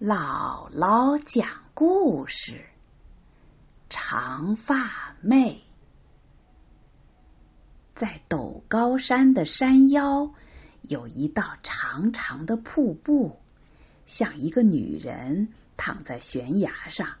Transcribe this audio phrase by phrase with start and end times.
[0.00, 2.64] 姥姥讲故事：
[3.88, 5.62] 长发妹
[7.94, 10.34] 在陡高山的山腰
[10.82, 13.38] 有一道长长的瀑布，
[14.04, 17.16] 像一个女人躺在悬崖上，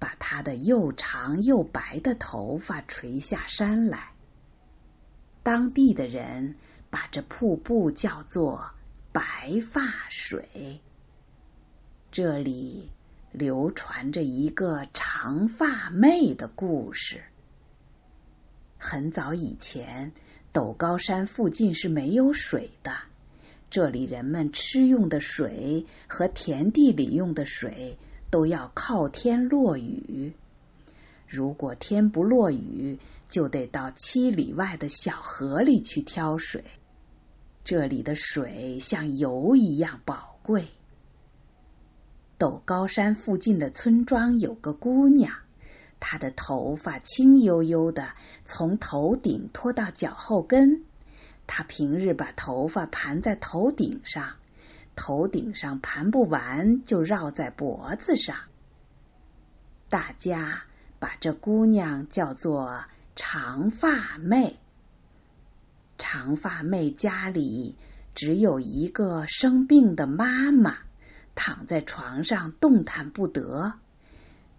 [0.00, 4.10] 把她的又长又白的头发垂下山来。
[5.44, 6.56] 当地的人
[6.90, 8.72] 把这瀑布叫做
[9.12, 10.80] 白发水。
[12.16, 12.88] 这里
[13.30, 17.22] 流传着一个长发妹的故事。
[18.78, 20.12] 很早以前，
[20.50, 22.96] 陡高山附近是没有水的，
[23.68, 27.98] 这里人们吃用的水和田地里用的水
[28.30, 30.32] 都要靠天落雨。
[31.28, 36.64] 如果天不落雨，就得到七里外的小河里去挑水。
[37.62, 40.68] 这里的水像油一样宝贵。
[42.38, 45.32] 陡高山附近的村庄有个姑娘，
[46.00, 48.10] 她的头发轻悠悠的，
[48.44, 50.84] 从头顶拖到脚后跟。
[51.46, 54.34] 她平日把头发盘在头顶上，
[54.94, 58.36] 头顶上盘不完就绕在脖子上。
[59.88, 60.64] 大家
[60.98, 64.58] 把这姑娘叫做长发妹。
[65.96, 67.76] 长发妹家里
[68.14, 70.85] 只有一个生病的妈妈。
[71.36, 73.74] 躺在床上动弹不得，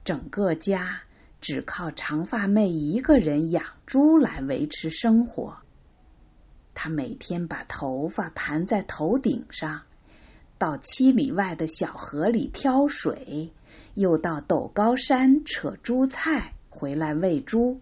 [0.06, 1.02] 整个家
[1.42, 5.58] 只靠长发妹一个人养猪来维持生活。
[6.74, 9.82] 她每天把头发盘在头顶上，
[10.58, 13.52] 到七里外的小河里挑水，
[13.96, 17.82] 又到陡高山扯猪菜回来喂猪。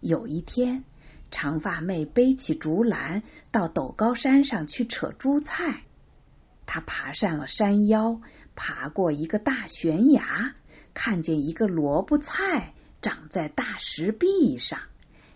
[0.00, 0.84] 有一天，
[1.30, 5.83] 长发妹背起竹篮到陡高山上去扯猪菜。
[6.66, 8.20] 他爬上了山腰，
[8.54, 10.54] 爬过一个大悬崖，
[10.94, 14.78] 看见一个萝卜菜长在大石壁上，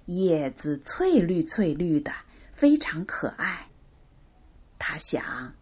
[0.06, 2.12] 叶子翠绿翠绿的，
[2.52, 3.68] 非常可爱。
[4.78, 5.54] 他想，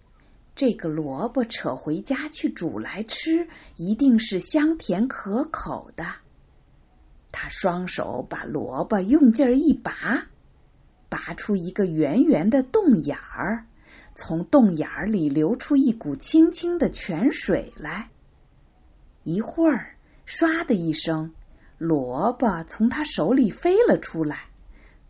[0.54, 6.06] 这个萝卜扯回家去煮来吃，一定是香甜可口的。
[7.32, 10.28] 他双手把萝卜用劲儿一拔，
[11.10, 13.66] 拔出一个圆圆的洞眼儿。
[14.16, 18.08] 从洞眼里流出一股清清的泉水来，
[19.24, 19.94] 一会儿，
[20.26, 21.34] 唰的一声，
[21.76, 24.46] 萝卜从他手里飞了出来，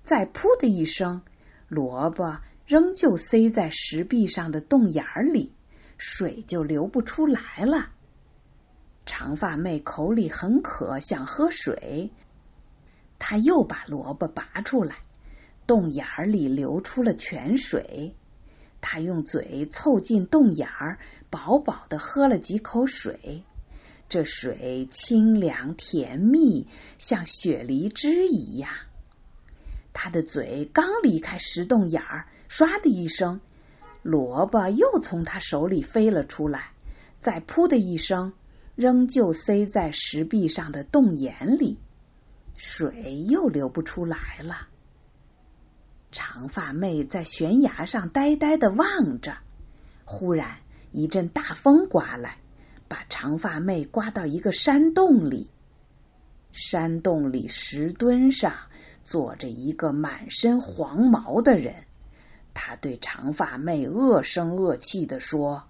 [0.02, 1.22] 再噗的一声，
[1.68, 5.52] 萝卜仍旧塞在石壁上的洞眼里，
[5.96, 7.92] 水就流不出来了。
[9.06, 12.10] 长发妹口里很渴，想喝水，
[13.20, 14.96] 她又把萝卜拔出来，
[15.64, 18.16] 洞眼里流出了泉水。
[18.88, 23.42] 他用嘴凑近洞眼儿，饱饱的喝了几口水。
[24.08, 28.70] 这水清凉甜蜜，像雪梨汁一样。
[29.92, 33.40] 他的嘴刚离开石洞眼儿，唰的一声，
[34.02, 36.70] 萝卜又从他手里飞了出来，
[37.18, 38.34] 再噗的一声，
[38.76, 41.80] 仍旧塞在石壁上的洞眼里，
[42.56, 44.68] 水又流不出来了。
[46.18, 49.36] 长发妹在悬崖上呆呆的望着，
[50.06, 50.60] 忽然
[50.90, 52.38] 一阵大风刮来，
[52.88, 55.50] 把长发妹刮到一个山洞里。
[56.52, 58.54] 山洞里石墩上
[59.04, 61.84] 坐着一个满身黄毛的人，
[62.54, 65.64] 他对长发妹恶声恶气的说：“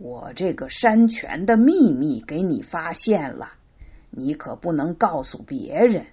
[0.00, 3.52] 我这个山泉的秘密给你发现了，
[4.08, 6.06] 你可不能告诉别人。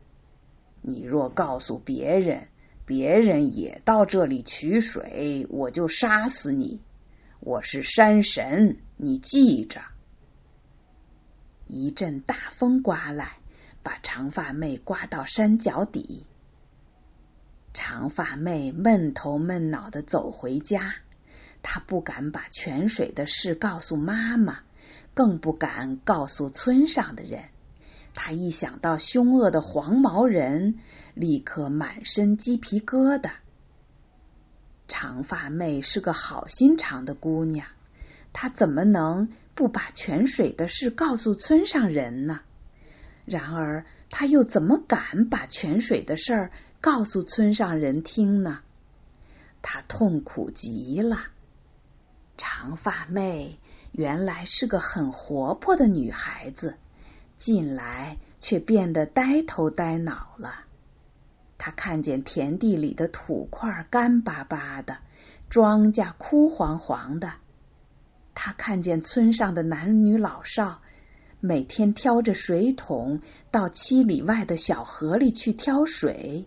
[0.81, 2.49] 你若告诉别人。”
[2.85, 6.81] 别人也到这里取水，我就杀死你！
[7.39, 9.81] 我是山神，你记着。
[11.67, 13.37] 一阵大风刮来，
[13.81, 16.25] 把长发妹刮到山脚底。
[17.73, 20.95] 长发妹闷头闷脑的走回家，
[21.61, 24.59] 她不敢把泉水的事告诉妈妈，
[25.13, 27.50] 更不敢告诉村上的人。
[28.13, 30.79] 他一想到凶恶的黄毛人，
[31.13, 33.31] 立刻满身鸡皮疙瘩。
[34.87, 37.65] 长发妹是个好心肠的姑娘，
[38.33, 42.41] 她怎么能不把泉水的事告诉村上人呢？
[43.23, 48.59] 然而，她又怎么敢把泉水的事儿告诉村上人听呢？
[49.61, 51.17] 她痛苦极了。
[52.35, 53.59] 长发妹
[53.93, 56.75] 原来是个很活泼的女孩子。
[57.41, 60.65] 近来却变得呆头呆脑了。
[61.57, 64.99] 他看见田地里的土块干巴巴的，
[65.49, 67.33] 庄稼枯黄黄的。
[68.35, 70.81] 他看见村上的男女老少
[71.39, 76.45] 每天挑着水桶到七里外的小河里去挑水，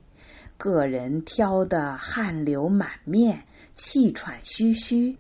[0.56, 5.18] 个人挑得汗流满面、气喘吁吁。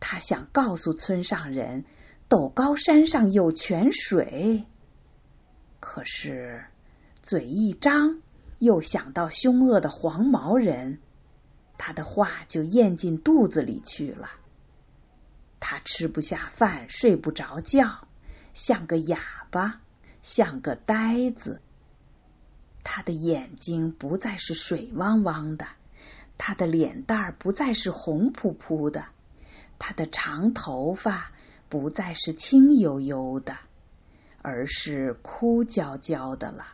[0.00, 1.84] 他想告诉村上人，
[2.30, 4.64] 陡高山上有泉水，
[5.80, 6.64] 可是
[7.22, 8.20] 嘴一张，
[8.60, 11.00] 又想到凶恶的黄毛人，
[11.76, 14.30] 他的话就咽进肚子里去了。
[15.58, 18.06] 他吃不下饭，睡不着觉，
[18.54, 19.18] 像个哑
[19.50, 19.80] 巴，
[20.22, 21.60] 像个呆子。
[22.84, 25.66] 他的眼睛不再是水汪汪的，
[26.38, 29.06] 他的脸蛋儿不再是红扑扑的。
[29.80, 31.32] 他的长头发
[31.70, 33.56] 不再是青油油的，
[34.42, 36.66] 而是枯焦焦的了。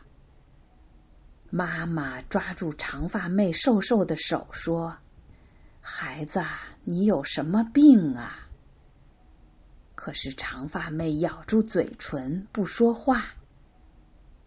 [1.50, 4.96] 妈妈抓住长发妹瘦瘦的手说
[5.82, 6.42] ：“孩子，
[6.82, 8.48] 你有什么病啊？”
[9.94, 13.22] 可是长发妹咬住嘴唇不说话。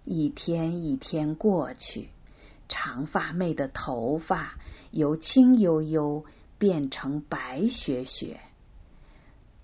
[0.04, 2.10] 一天一天过去，
[2.68, 4.58] 长发妹的头发
[4.90, 6.26] 由青悠悠
[6.58, 8.42] 变成白雪雪。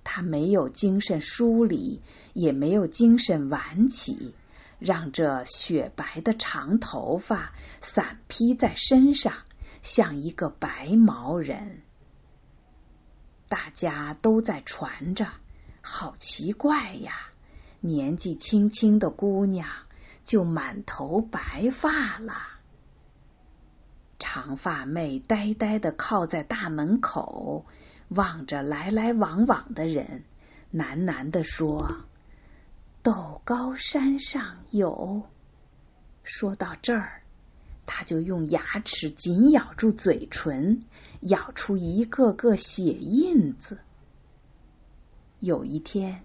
[0.05, 4.33] 他没有精神梳理，也没有精神挽起，
[4.79, 9.33] 让这雪白的长头发散披在身上，
[9.81, 11.81] 像一个白毛人。
[13.49, 15.27] 大家都在传着，
[15.81, 17.13] 好奇怪呀！
[17.81, 19.67] 年纪轻轻的姑娘
[20.23, 22.33] 就满头白发了。
[24.17, 27.65] 长发妹呆呆的靠在大门口。
[28.09, 30.23] 望着来来往往的人，
[30.73, 32.05] 喃喃地说
[33.03, 35.23] ：“陡高山上有。”
[36.23, 37.23] 说到这儿，
[37.85, 40.81] 他就用牙齿紧咬住嘴唇，
[41.21, 43.79] 咬出一个个血印子。
[45.39, 46.23] 有一天，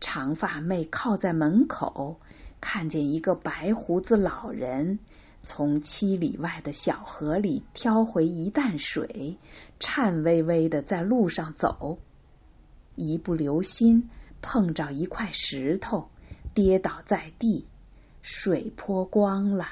[0.00, 2.20] 长发妹靠在门口，
[2.60, 4.98] 看见一个白胡子老人。
[5.42, 9.38] 从七里外的小河里挑回一担水，
[9.78, 11.98] 颤巍巍的在路上走，
[12.94, 14.10] 一不留心
[14.42, 16.10] 碰着一块石头，
[16.52, 17.64] 跌倒在地，
[18.20, 19.66] 水泼光了，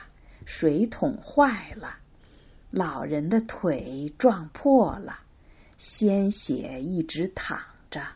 [0.46, 1.96] 水桶坏了，
[2.70, 5.20] 老人的腿撞破了，
[5.76, 7.60] 鲜血一直淌
[7.90, 8.06] 着。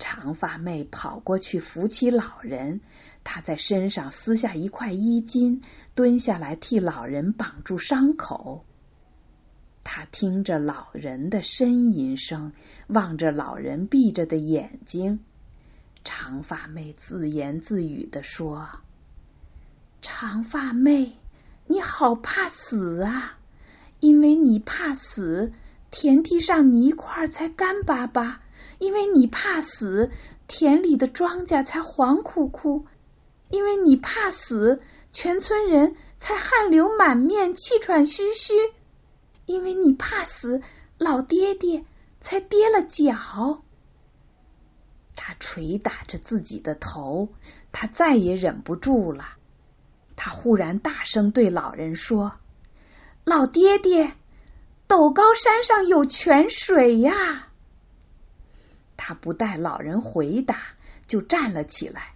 [0.00, 2.80] 长发妹跑过去扶起老人。
[3.24, 5.62] 他在身上撕下一块衣襟，
[5.94, 8.64] 蹲下来替老人绑住伤口。
[9.84, 12.52] 他听着老人的呻吟声，
[12.86, 15.20] 望着老人闭着的眼睛。
[16.04, 18.68] 长发妹自言自语的说
[20.02, 21.18] ：“长发妹，
[21.66, 23.38] 你好怕死啊！
[24.00, 25.52] 因为你怕死，
[25.90, 28.40] 田地上泥块才干巴巴；
[28.78, 30.10] 因为你怕死，
[30.48, 32.86] 田里的庄稼才黄枯枯。”
[33.52, 34.80] 因为你怕死，
[35.12, 38.72] 全村人才汗流满面、气喘吁吁；
[39.44, 40.62] 因为你怕死，
[40.96, 41.84] 老爹爹
[42.18, 43.62] 才跌了脚。
[45.14, 47.28] 他捶打着自己的头，
[47.72, 49.36] 他再也忍不住了。
[50.16, 52.32] 他忽然大声对老人说
[53.24, 54.14] ：“老爹爹，
[54.88, 57.48] 陡高山上有泉水呀！”
[58.96, 60.56] 他不待老人回答，
[61.06, 62.11] 就站了起来。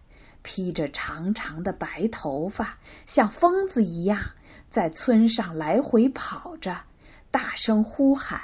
[0.46, 4.30] 披着长长的白头发，像疯子一样
[4.70, 6.82] 在村上来回跑着，
[7.32, 8.40] 大声呼喊：“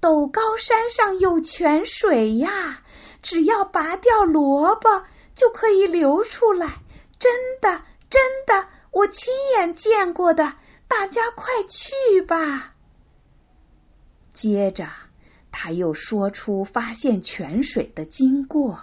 [0.00, 2.82] 陡高山上有泉水呀！
[3.20, 6.78] 只要拔掉萝卜，就可以流出来。
[7.18, 10.54] 真的，真的，我亲眼见过的。
[10.88, 12.74] 大家快去吧！”
[14.32, 14.88] 接着，
[15.52, 18.80] 他又说出发现泉水的经过。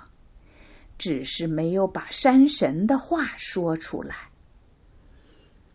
[0.98, 4.16] 只是没有把山神的话说出来。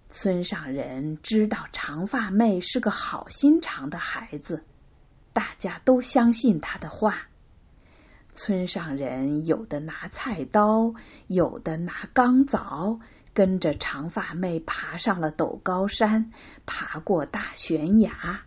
[0.09, 4.65] 村上人知道长发妹是个好心肠的孩子，
[5.33, 7.29] 大家都相信她的话。
[8.33, 10.95] 村上人有的拿菜刀，
[11.27, 13.01] 有的拿钢凿，
[13.35, 16.33] 跟着长发妹爬上了陡高山，
[16.65, 18.43] 爬过大悬崖。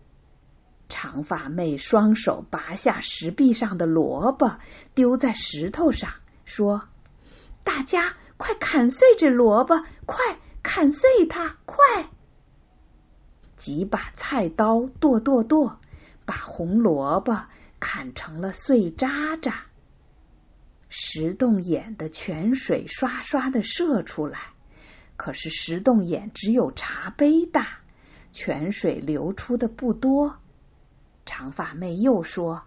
[0.88, 4.58] 长发妹双手拔下石壁上的萝卜，
[4.94, 6.14] 丢在石头上。
[6.44, 6.88] 说
[7.64, 12.10] ：“大家快砍碎这萝卜，快砍碎它，快！”
[13.56, 15.78] 几把菜刀剁剁剁，
[16.24, 17.46] 把红萝卜
[17.78, 19.66] 砍成了碎渣渣。
[20.88, 24.38] 石洞眼的泉水刷刷的射出来，
[25.16, 27.66] 可是石洞眼只有茶杯大，
[28.32, 30.36] 泉水流出的不多。
[31.24, 32.62] 长发妹又说：“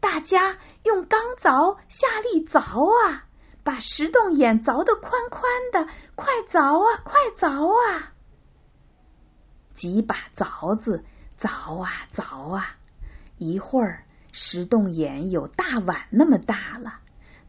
[0.00, 2.60] 大家用钢凿下力凿
[3.06, 3.26] 啊，
[3.64, 8.12] 把石洞眼凿得宽宽的，快凿啊，快凿啊！
[9.74, 11.04] 几把凿子
[11.38, 12.76] 凿啊凿啊，
[13.36, 17.00] 一会儿石洞眼有大碗那么大了，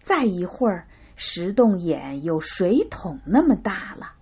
[0.01, 4.13] 再一会儿石洞眼有水桶那么大了，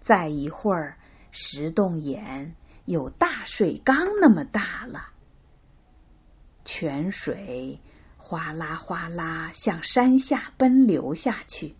[0.00, 0.98] 再一会儿
[1.30, 2.54] 石洞眼
[2.84, 5.08] 有大水缸那么大了。
[6.66, 7.80] 泉水
[8.18, 11.76] 哗啦哗啦向山下奔流下去，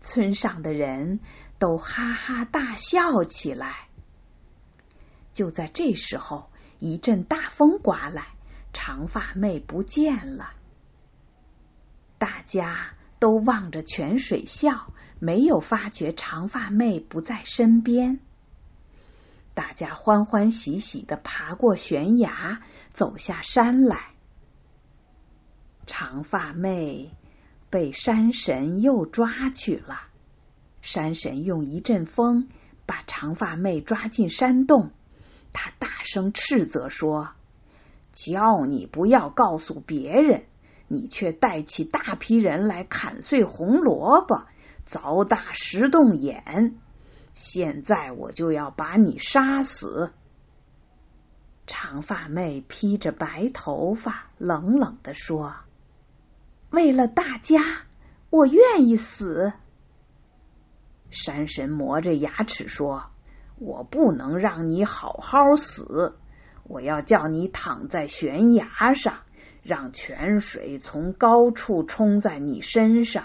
[0.00, 1.18] 村上的人
[1.58, 3.88] 都哈哈大笑起来。
[5.32, 8.28] 就在这时候，一阵大风刮来，
[8.72, 10.52] 长发妹不见了。
[12.18, 18.20] 大家都望着泉水笑，没有发觉长发妹不在身边。
[19.54, 24.09] 大家欢欢喜喜的爬过悬崖，走下山来。
[25.92, 27.10] 长发妹
[27.68, 30.02] 被山神又抓去了。
[30.82, 32.48] 山神用一阵风
[32.86, 34.92] 把长发妹抓进山洞，
[35.52, 37.30] 他大声斥责说
[38.14, 40.44] ：“叫你不要告诉别人，
[40.86, 44.44] 你却带起大批人来砍碎红萝卜，
[44.88, 46.76] 凿大石洞眼。
[47.32, 50.12] 现在我就要把你杀死。”
[51.66, 55.56] 长发妹披着白头发，冷冷的说。
[56.70, 57.60] 为了大家，
[58.30, 59.52] 我愿意死。
[61.10, 63.10] 山神磨着牙齿说
[63.58, 66.16] ：“我不能让你好好死，
[66.62, 69.22] 我要叫你躺在悬崖上，
[69.64, 73.24] 让泉水从高处冲在你身上，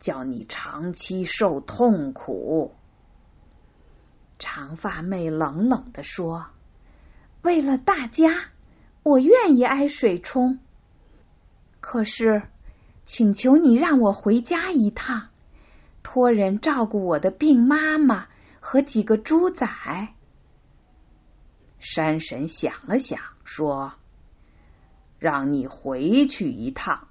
[0.00, 2.74] 叫你长期受痛苦。”
[4.40, 6.46] 长发妹冷冷的说
[7.42, 8.30] ：“为了大家，
[9.02, 10.58] 我愿意挨水冲。
[11.80, 12.44] 可是。”
[13.08, 15.28] 请求你让我回家一趟，
[16.02, 18.26] 托人照顾我的病妈妈
[18.60, 19.66] 和几个猪仔。
[21.78, 23.94] 山神想了想，说
[25.18, 27.08] ：“让你回去一趟，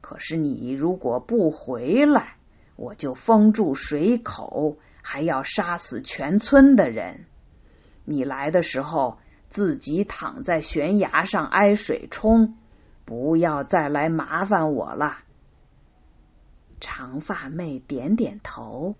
[0.00, 2.36] 可是你如果不回来，
[2.76, 7.26] 我就封住水口，还要杀死全村的人。
[8.04, 9.18] 你来的时候，
[9.48, 12.56] 自己躺在悬崖上挨水冲，
[13.04, 15.18] 不要再来麻烦我了。”
[16.84, 18.96] 长发妹点点头，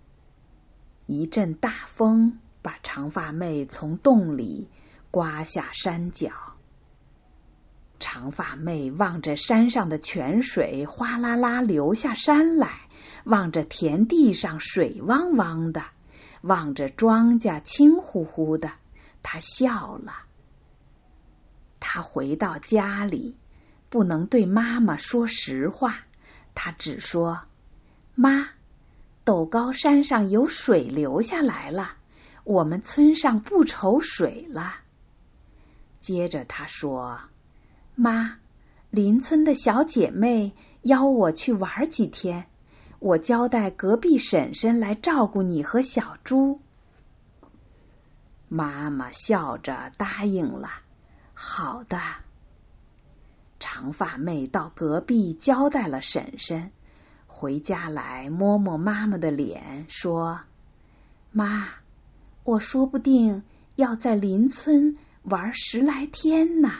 [1.05, 4.69] 一阵大风把长发妹从洞里
[5.11, 6.31] 刮下山脚。
[7.99, 12.69] 长发妹望着山上的泉水哗啦啦流下山来，
[13.25, 15.83] 望着田地上水汪汪的，
[16.39, 18.71] 望着庄稼青乎乎的，
[19.21, 20.13] 她笑了。
[21.81, 23.35] 她回到家里，
[23.89, 25.99] 不能对妈妈说实话，
[26.55, 27.41] 她只说。
[28.15, 28.49] 妈，
[29.25, 31.95] 陡高山上有水流下来了，
[32.43, 34.75] 我们村上不愁水了。
[35.99, 37.21] 接着他说
[37.95, 38.37] ：“妈，
[38.91, 40.53] 邻村的小姐妹
[40.83, 42.45] 邀我去玩几天，
[42.99, 46.59] 我交代隔壁婶婶来照顾你和小猪。”
[48.47, 50.69] 妈妈笑着答应了。
[51.33, 51.99] 好的，
[53.59, 56.71] 长发妹到隔壁交代了婶婶。
[57.35, 60.41] 回家来摸摸妈妈的脸，说
[61.33, 61.67] ：“妈，
[62.43, 63.43] 我说不定
[63.75, 66.71] 要在邻村玩十来天呢。”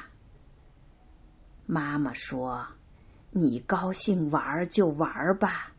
[1.65, 2.67] 妈妈说
[3.31, 5.72] ：“你高兴玩就玩吧，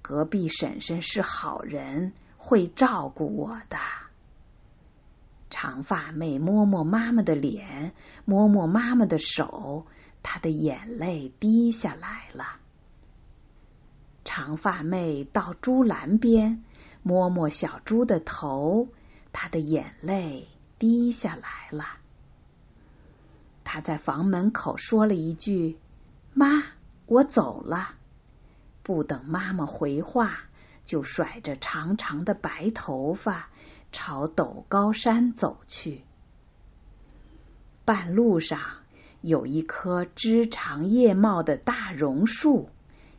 [0.00, 3.76] 隔壁婶婶是好人，会照顾我的。”
[5.50, 7.92] 长发妹摸摸妈妈的脸，
[8.24, 9.86] 摸摸妈妈的手，
[10.22, 12.44] 她的眼泪滴下来了。
[14.34, 16.64] 长发妹到猪栏边
[17.02, 18.88] 摸摸小猪的头，
[19.30, 20.48] 她的眼泪
[20.78, 21.84] 滴下来了。
[23.62, 25.76] 她在房门口说了一句
[26.32, 26.64] ：“妈，
[27.04, 27.96] 我走了。”
[28.82, 30.38] 不等妈妈回话，
[30.86, 33.50] 就甩着长长的白头发
[33.92, 36.04] 朝陡高山走去。
[37.84, 38.58] 半路上
[39.20, 42.70] 有一棵枝长叶茂的大榕树。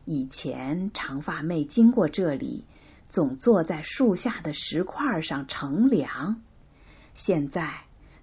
[0.05, 2.65] 以前长发妹经过这里，
[3.07, 6.41] 总坐在树下的石块上乘凉。
[7.13, 7.72] 现在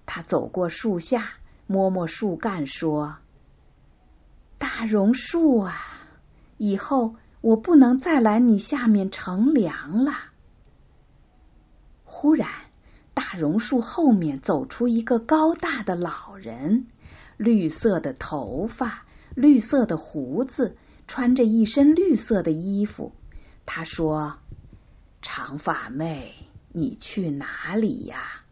[0.05, 1.31] 她走过树下，
[1.65, 3.15] 摸摸树干，说
[4.59, 5.75] ：“大榕树啊，
[6.57, 10.13] 以后我不能再来你下面乘凉了。”
[12.05, 12.49] 忽然，
[13.15, 16.85] 大榕树后面走出一个高大的老人，
[17.37, 19.05] 绿色的头发。
[19.33, 20.75] 绿色的胡子，
[21.11, 23.11] 穿着一身绿色的衣服。
[23.65, 24.37] 他说
[25.21, 26.33] ：“长发妹，
[26.71, 28.43] 你去哪里呀？”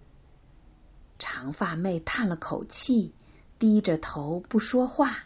[1.20, 3.13] 长发妹叹了口气，
[3.60, 5.20] 低着头不说话。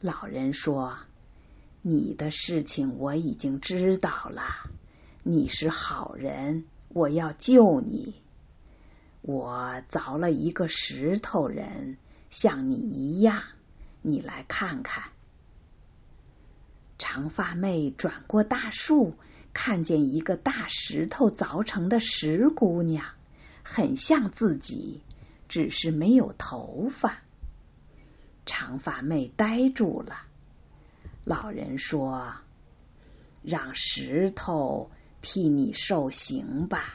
[0.00, 0.98] 老人说
[1.82, 4.42] ：“你的事情我已经知道了，
[5.22, 8.16] 你是好人，我要救你。
[9.22, 11.96] 我凿了一个石头人，
[12.28, 13.40] 像你一样，
[14.02, 15.04] 你来看看。”
[16.98, 19.14] 长发妹转过大树，
[19.54, 23.06] 看见一个大石头凿成的石姑娘，
[23.62, 25.00] 很像自己，
[25.48, 27.18] 只是没有头发。
[28.44, 30.22] 长发妹呆住了。
[31.24, 32.34] 老人说
[33.44, 34.90] ：“让石头
[35.22, 36.94] 替你受刑吧。”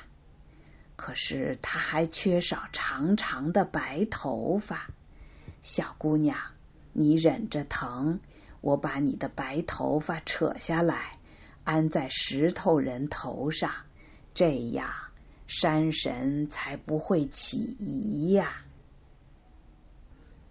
[0.97, 4.87] 可是他还缺少长长的白头发。
[5.61, 6.37] 小姑娘，
[6.91, 8.19] 你忍着疼。
[8.63, 11.19] 我把你的白头发扯下来，
[11.65, 13.69] 安在石头人头上，
[14.33, 14.89] 这样
[15.47, 18.63] 山神才不会起疑呀。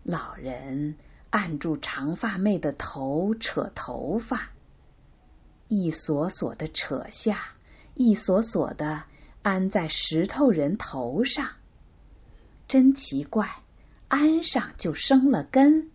[0.02, 0.96] 老人
[1.30, 4.50] 按住长发妹的头，扯头发，
[5.68, 7.38] 一索索的扯下，
[7.94, 9.04] 一索索的
[9.40, 11.48] 安在石头人头上。
[12.68, 13.62] 真奇怪，
[14.08, 15.90] 安上就生了根。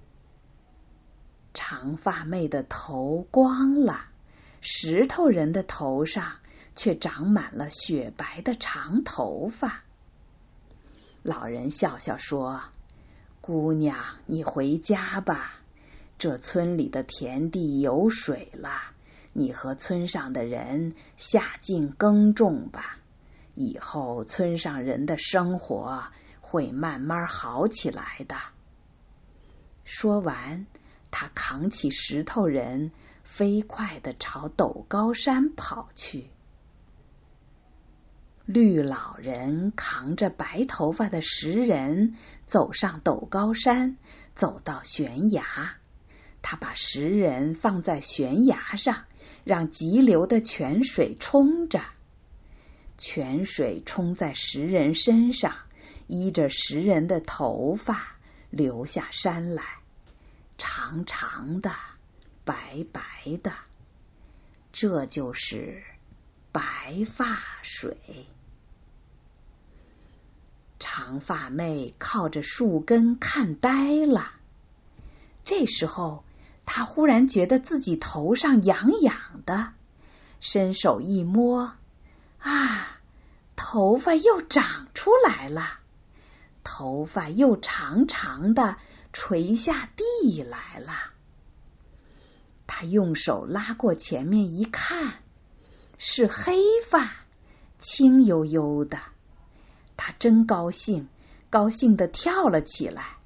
[1.59, 4.05] 长发妹的头光了，
[4.61, 6.35] 石头人的头上
[6.75, 9.81] 却长满了雪白的长头发。
[11.23, 12.61] 老人笑笑说
[13.41, 13.97] ：“姑娘，
[14.27, 15.55] 你回家吧，
[16.19, 18.69] 这村里的田地有水了，
[19.33, 22.99] 你和村上的人下井耕种吧，
[23.55, 26.03] 以后村上人的生活
[26.39, 28.35] 会慢慢好起来的。”
[29.83, 30.67] 说完。
[31.11, 32.91] 他扛起石头人，
[33.23, 36.29] 飞快的朝陡高山跑去。
[38.45, 43.97] 绿老人扛着白头发的石人，走上陡高山，
[44.35, 45.43] 走到悬崖。
[46.41, 49.03] 他把石人放在悬崖上，
[49.43, 51.81] 让急流的泉水冲着。
[52.97, 55.55] 泉水冲在石人身上，
[56.07, 58.15] 依着石人的头发
[58.49, 59.63] 流下山来。
[60.57, 61.71] 长长的，
[62.43, 63.01] 白白
[63.43, 63.53] 的，
[64.71, 65.83] 这就是
[66.51, 68.25] 白发水。
[70.79, 74.31] 长发妹靠着树根看呆了。
[75.43, 76.23] 这时候，
[76.65, 79.15] 她忽然觉得自己头上痒痒
[79.45, 79.73] 的，
[80.39, 81.73] 伸手一摸，
[82.39, 82.99] 啊，
[83.55, 85.79] 头发又长出来了，
[86.63, 88.77] 头发又长长的。
[89.13, 90.93] 垂下地来了，
[92.67, 95.15] 他用手拉过前面一看，
[95.97, 97.11] 是黑发，
[97.79, 98.99] 轻悠悠的。
[99.95, 101.07] 他真高兴，
[101.49, 103.17] 高兴的跳了起来。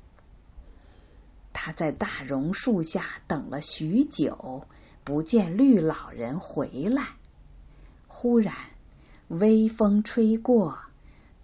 [1.54, 4.66] 他在大榕树下等了许久，
[5.04, 7.10] 不见绿老人回来。
[8.08, 8.56] 忽然，
[9.28, 10.80] 微风吹过，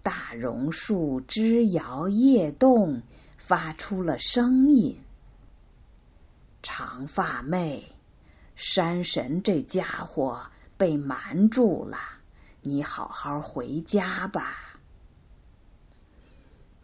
[0.04, 3.02] 大榕树枝摇叶动。
[3.38, 5.02] 发出了声音，
[6.62, 7.86] 长发妹，
[8.56, 10.48] 山神这家伙
[10.78, 11.98] 被瞒住了，
[12.62, 14.58] 你好好回家吧。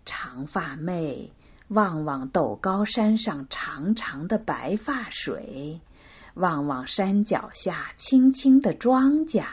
[0.05, 1.31] 长发妹
[1.67, 5.81] 望望陡高山上长长的白发水，
[6.33, 9.45] 望望山脚下青青的庄稼，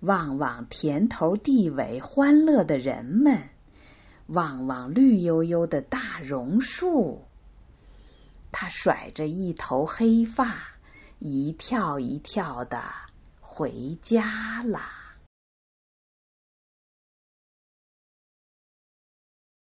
[0.00, 3.48] 望望田头地尾欢乐的人们。
[4.26, 7.24] 望望绿油油的大榕树，
[8.50, 10.52] 他甩着一头黑发，
[11.18, 12.82] 一跳一跳的
[13.40, 14.80] 回家了。